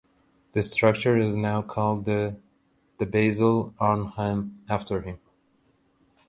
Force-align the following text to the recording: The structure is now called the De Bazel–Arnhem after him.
The 0.53 0.63
structure 0.63 1.15
is 1.15 1.35
now 1.35 1.61
called 1.61 2.05
the 2.05 2.35
De 2.97 3.05
Bazel–Arnhem 3.05 4.63
after 4.67 4.99
him. 5.03 5.19